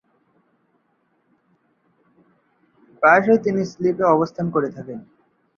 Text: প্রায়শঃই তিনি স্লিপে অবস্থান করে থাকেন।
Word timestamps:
প্রায়শঃই 3.03 3.39
তিনি 3.45 3.61
স্লিপে 3.71 4.05
অবস্থান 4.15 4.45
করে 4.55 4.69
থাকেন। 4.75 4.99